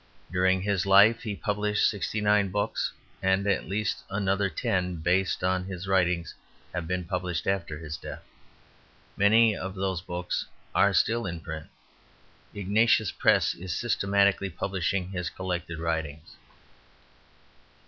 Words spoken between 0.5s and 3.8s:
his life he published 69 books and at